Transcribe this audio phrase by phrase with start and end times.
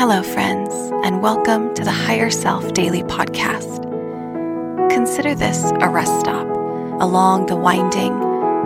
[0.00, 0.72] Hello, friends,
[1.04, 3.82] and welcome to the Higher Self Daily Podcast.
[4.90, 6.46] Consider this a rest stop
[7.02, 8.14] along the winding,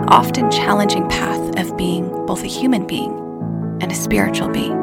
[0.07, 3.11] often challenging path of being both a human being
[3.81, 4.77] and a spiritual being.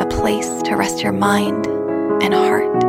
[0.00, 1.68] A place to rest your mind
[2.20, 2.82] and heart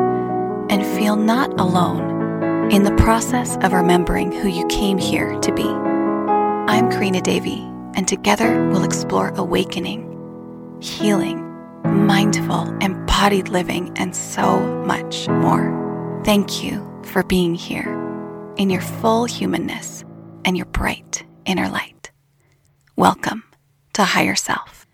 [0.71, 5.67] and feel not alone in the process of remembering who you came here to be.
[5.69, 7.61] I'm Karina Davy,
[7.93, 11.45] and together we'll explore awakening, healing,
[11.85, 16.21] mindful, embodied living, and so much more.
[16.23, 17.93] Thank you for being here
[18.57, 20.03] in your full humanness
[20.43, 22.11] and your bright inner light.
[22.95, 23.43] Welcome
[23.93, 24.85] to Higher Self.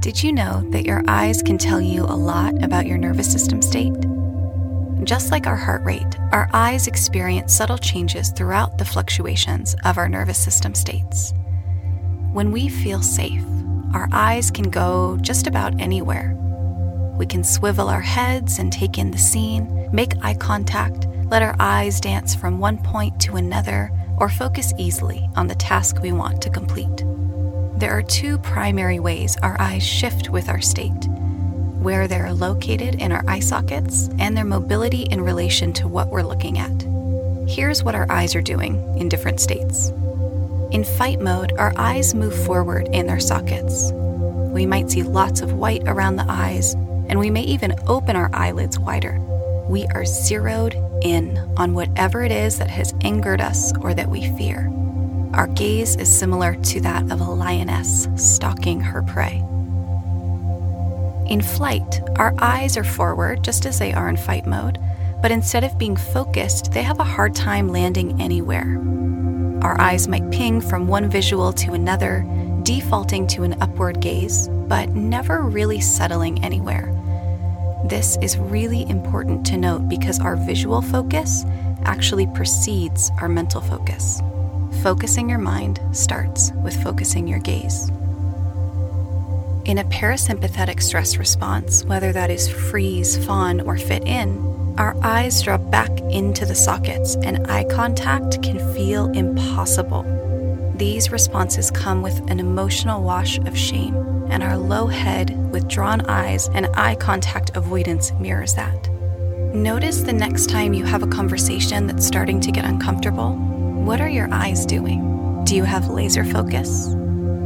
[0.00, 3.62] Did you know that your eyes can tell you a lot about your nervous system
[3.62, 3.94] state?
[5.04, 10.08] Just like our heart rate, our eyes experience subtle changes throughout the fluctuations of our
[10.08, 11.34] nervous system states.
[12.32, 13.44] When we feel safe,
[13.92, 16.34] our eyes can go just about anywhere.
[17.18, 21.54] We can swivel our heads and take in the scene, make eye contact, let our
[21.58, 26.40] eyes dance from one point to another, or focus easily on the task we want
[26.40, 27.04] to complete.
[27.76, 31.08] There are two primary ways our eyes shift with our state
[31.84, 36.22] where they're located in our eye sockets and their mobility in relation to what we're
[36.22, 36.72] looking at.
[37.46, 39.90] Here's what our eyes are doing in different states.
[40.70, 43.92] In fight mode, our eyes move forward in their sockets.
[43.92, 48.30] We might see lots of white around the eyes, and we may even open our
[48.32, 49.20] eyelids wider.
[49.68, 54.34] We are zeroed in on whatever it is that has angered us or that we
[54.38, 54.72] fear.
[55.34, 59.44] Our gaze is similar to that of a lioness stalking her prey.
[61.26, 64.78] In flight, our eyes are forward just as they are in fight mode,
[65.22, 68.78] but instead of being focused, they have a hard time landing anywhere.
[69.62, 72.26] Our eyes might ping from one visual to another,
[72.62, 76.92] defaulting to an upward gaze, but never really settling anywhere.
[77.86, 81.44] This is really important to note because our visual focus
[81.84, 84.20] actually precedes our mental focus.
[84.82, 87.90] Focusing your mind starts with focusing your gaze.
[89.64, 95.40] In a parasympathetic stress response, whether that is freeze, fawn, or fit in, our eyes
[95.40, 100.04] drop back into the sockets and eye contact can feel impossible.
[100.76, 103.96] These responses come with an emotional wash of shame,
[104.30, 108.90] and our low head, withdrawn eyes, and eye contact avoidance mirrors that.
[109.54, 113.32] Notice the next time you have a conversation that's starting to get uncomfortable.
[113.32, 115.42] What are your eyes doing?
[115.44, 116.94] Do you have laser focus?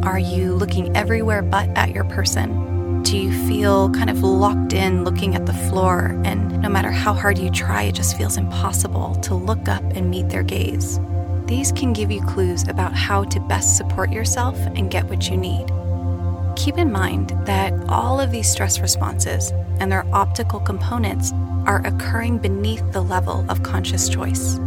[0.03, 3.03] Are you looking everywhere but at your person?
[3.03, 7.13] Do you feel kind of locked in looking at the floor, and no matter how
[7.13, 11.01] hard you try, it just feels impossible to look up and meet their gaze?
[11.47, 15.37] These can give you clues about how to best support yourself and get what you
[15.37, 15.67] need.
[16.57, 21.33] Keep in mind that all of these stress responses and their optical components
[21.67, 24.59] are occurring beneath the level of conscious choice.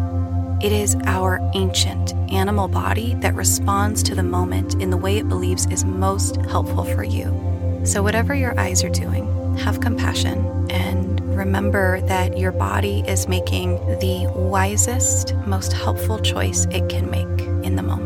[0.64, 5.28] It is our ancient animal body that responds to the moment in the way it
[5.28, 7.82] believes is most helpful for you.
[7.84, 13.78] So, whatever your eyes are doing, have compassion and remember that your body is making
[14.02, 18.01] the wisest, most helpful choice it can make in the moment.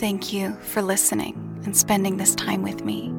[0.00, 3.12] Thank you for listening and spending this time with me.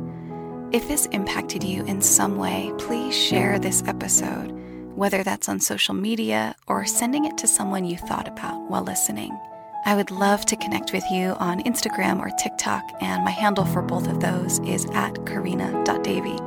[0.75, 4.47] If this impacted you in some way, please share this episode,
[4.95, 9.39] whether that's on social media or sending it to someone you thought about while listening.
[9.85, 13.83] I would love to connect with you on Instagram or TikTok, and my handle for
[13.83, 16.39] both of those is at karina.davy.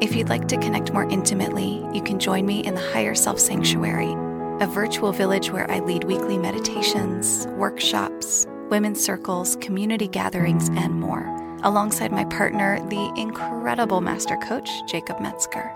[0.00, 3.40] If you'd like to connect more intimately, you can join me in the Higher Self
[3.40, 4.12] Sanctuary,
[4.60, 11.26] a virtual village where I lead weekly meditations, workshops, women's circles, community gatherings, and more,
[11.62, 15.74] alongside my partner, the incredible master coach, Jacob Metzger.